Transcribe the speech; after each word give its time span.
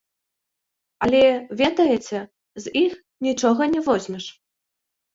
Але, 1.07 1.19
ведаеце, 1.59 2.19
з 2.65 2.75
іх 2.83 2.99
нічога 3.31 3.63
не 3.79 3.89
возьмеш. 3.93 4.25